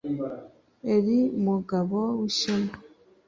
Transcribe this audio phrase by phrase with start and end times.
[0.93, 2.73] Elie Mugabowishema